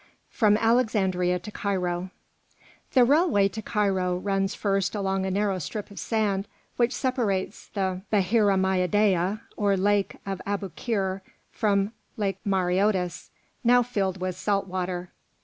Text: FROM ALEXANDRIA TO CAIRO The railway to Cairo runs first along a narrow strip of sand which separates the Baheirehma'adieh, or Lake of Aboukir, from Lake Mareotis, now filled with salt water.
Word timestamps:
FROM 0.31 0.57
ALEXANDRIA 0.57 1.37
TO 1.37 1.51
CAIRO 1.51 2.09
The 2.93 3.03
railway 3.05 3.47
to 3.49 3.61
Cairo 3.61 4.17
runs 4.17 4.55
first 4.55 4.95
along 4.95 5.27
a 5.27 5.29
narrow 5.29 5.59
strip 5.59 5.91
of 5.91 5.99
sand 5.99 6.47
which 6.75 6.91
separates 6.91 7.67
the 7.67 8.01
Baheirehma'adieh, 8.11 9.41
or 9.55 9.77
Lake 9.77 10.15
of 10.25 10.41
Aboukir, 10.47 11.21
from 11.51 11.91
Lake 12.17 12.39
Mareotis, 12.43 13.29
now 13.63 13.83
filled 13.83 14.19
with 14.19 14.35
salt 14.35 14.65
water. 14.65 15.11